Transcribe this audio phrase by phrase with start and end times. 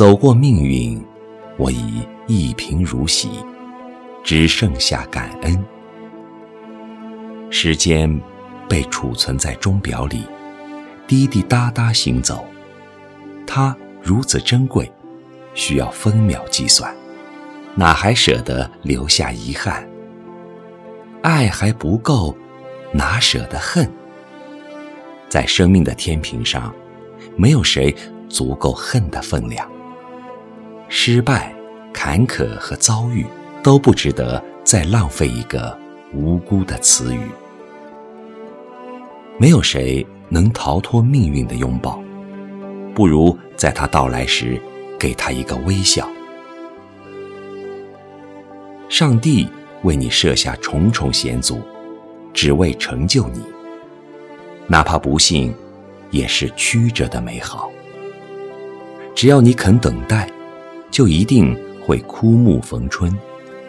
[0.00, 0.98] 走过命运，
[1.58, 3.28] 我已一贫如洗，
[4.24, 5.62] 只剩下感恩。
[7.50, 8.18] 时间
[8.66, 10.24] 被储存在钟表里，
[11.06, 12.46] 滴滴答答行走，
[13.46, 14.90] 它如此珍贵，
[15.52, 16.96] 需要分秒计算，
[17.74, 19.86] 哪还舍得留下遗憾？
[21.20, 22.34] 爱还不够，
[22.90, 23.86] 哪舍得恨？
[25.28, 26.74] 在生命的天平上，
[27.36, 27.94] 没有谁
[28.30, 29.70] 足够恨的分量。
[30.92, 31.54] 失败、
[31.92, 33.24] 坎坷和遭遇
[33.62, 35.78] 都不值得再浪费一个
[36.12, 37.20] 无辜的词语。
[39.38, 42.02] 没有谁能逃脱命运的拥抱，
[42.92, 44.60] 不如在他到来时
[44.98, 46.10] 给他一个微笑。
[48.88, 49.48] 上帝
[49.84, 51.60] 为你设下重重险阻，
[52.34, 53.40] 只为成就你。
[54.66, 55.54] 哪怕不幸，
[56.10, 57.70] 也是曲折的美好。
[59.14, 60.28] 只要你肯等待。
[60.90, 63.16] 就一定会枯木逢春，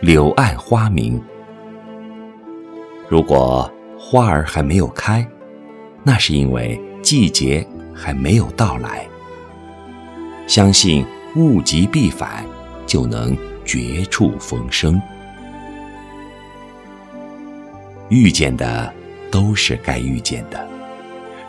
[0.00, 1.20] 柳暗花明。
[3.08, 5.26] 如果花儿还没有开，
[6.04, 9.06] 那是因为季节还没有到来。
[10.46, 11.04] 相信
[11.36, 12.44] 物极必反，
[12.86, 15.00] 就能绝处逢生。
[18.08, 18.90] 遇见的
[19.30, 20.66] 都是该遇见的，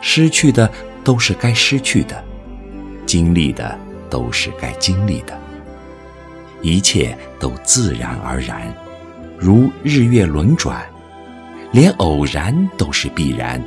[0.02, 0.70] 失去的
[1.02, 2.22] 都是该失去的，
[3.06, 3.78] 经历的
[4.10, 5.38] 都是该经历的。
[6.62, 8.72] 一切都自然而然，
[9.38, 10.84] 如日月轮转，
[11.72, 13.62] 连偶然都是必然，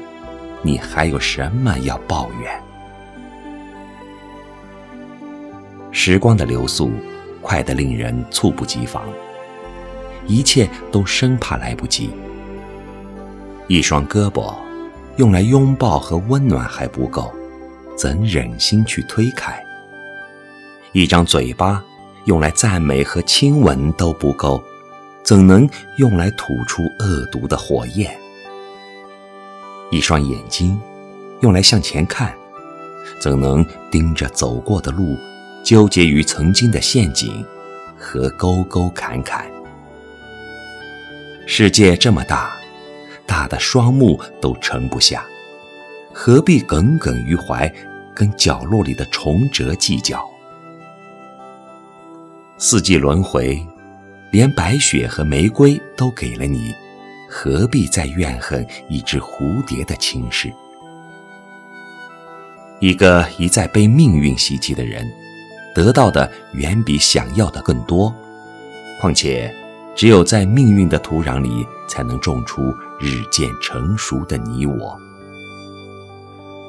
[0.62, 2.62] 你还有什么要抱怨？
[5.92, 6.92] 时光的流速
[7.42, 9.04] 快得令人猝不及防，
[10.28, 12.12] 一切都生怕来不及。
[13.68, 14.54] 一双胳膊
[15.18, 17.34] 用来拥抱和温暖还不够，
[17.98, 19.64] 怎忍心去推开？
[20.92, 21.84] 一张嘴巴。
[22.26, 24.64] 用来赞美和亲吻都不够，
[25.24, 28.16] 怎能用来吐出恶毒的火焰？
[29.92, 30.80] 一双眼睛，
[31.42, 32.34] 用来向前看，
[33.20, 35.18] 怎能盯着走过的路，
[35.64, 37.46] 纠结于曾经的陷阱
[38.00, 39.46] 和沟沟坎坎？
[41.46, 42.56] 世界这么大，
[43.26, 45.26] 大的双目都盛不下，
[46.14, 47.72] 何必耿耿于怀，
[48.16, 50.33] 跟角落里的虫蛰计较？
[52.66, 53.62] 四季轮回，
[54.32, 56.74] 连白雪和玫瑰都给了你，
[57.30, 60.50] 何必再怨恨一只蝴蝶的轻视？
[62.80, 65.06] 一个一再被命运袭击的人，
[65.76, 68.16] 得到的远比想要的更多。
[69.02, 69.54] 况且，
[69.94, 72.62] 只有在命运的土壤里，才能种出
[72.98, 74.98] 日渐成熟的你我。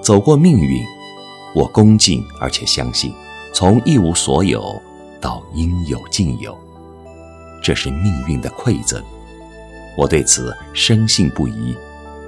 [0.02, 0.82] 走过命运，
[1.54, 3.14] 我恭敬而且相信，
[3.52, 4.82] 从一无所有。
[5.24, 6.54] 到应有尽有，
[7.62, 9.02] 这是命运的馈赠，
[9.96, 11.74] 我对此深信不疑，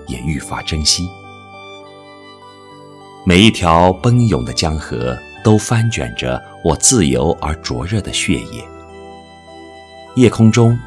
[0.06, 1.06] 也愈发珍惜。
[3.26, 5.14] 每一条奔涌的江河
[5.44, 8.64] 都翻卷着我自由而灼热的血液。
[10.14, 10.78] 夜空中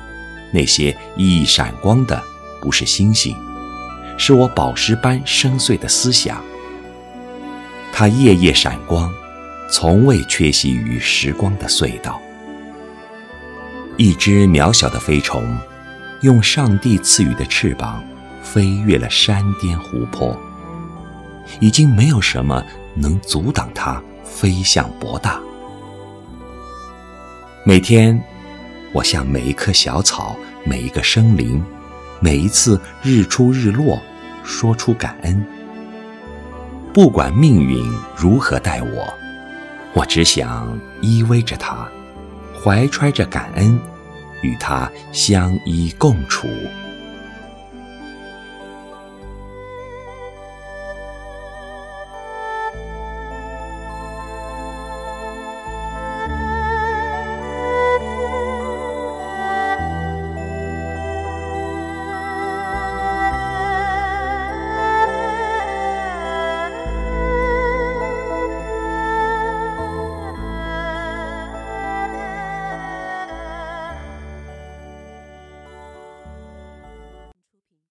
[0.52, 2.20] 那些熠熠闪光的，
[2.60, 3.36] 不是星星，
[4.18, 6.44] 是我宝石般深邃的思想。
[7.94, 9.14] 它夜夜闪光。
[9.72, 12.20] 从未缺席于时光的隧道。
[13.98, 15.58] 一只渺小的飞虫，
[16.22, 18.04] 用上帝赐予的翅膀，
[18.42, 20.38] 飞越了山巅湖泊。
[21.60, 22.64] 已经没有什么
[22.94, 25.40] 能阻挡它飞向博大。
[27.66, 28.22] 每天，
[28.94, 31.64] 我向每一棵小草、每一个生灵、
[32.20, 34.00] 每一次日出日落，
[34.44, 35.46] 说出感恩。
[36.94, 37.84] 不管命运
[38.16, 39.14] 如何待我。
[39.94, 41.88] 我只想依偎着他，
[42.54, 43.80] 怀揣着感恩，
[44.42, 46.48] 与他相依共处。